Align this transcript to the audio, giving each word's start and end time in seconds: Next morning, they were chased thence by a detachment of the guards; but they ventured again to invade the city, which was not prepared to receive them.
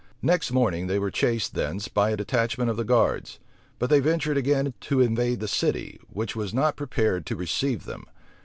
Next 0.23 0.49
morning, 0.51 0.87
they 0.87 0.97
were 0.97 1.11
chased 1.11 1.53
thence 1.53 1.87
by 1.87 2.09
a 2.09 2.17
detachment 2.17 2.71
of 2.71 2.75
the 2.75 2.83
guards; 2.83 3.37
but 3.77 3.91
they 3.91 3.99
ventured 3.99 4.35
again 4.35 4.73
to 4.81 4.99
invade 4.99 5.39
the 5.41 5.47
city, 5.47 5.99
which 6.07 6.35
was 6.35 6.55
not 6.55 6.75
prepared 6.75 7.23
to 7.27 7.35
receive 7.35 7.85
them. 7.85 8.05